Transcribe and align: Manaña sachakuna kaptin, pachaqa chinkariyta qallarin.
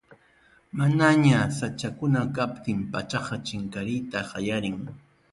Manaña 0.79 1.39
sachakuna 1.57 2.21
kaptin, 2.37 2.79
pachaqa 2.93 3.35
chinkariyta 3.47 4.19
qallarin. 4.31 4.77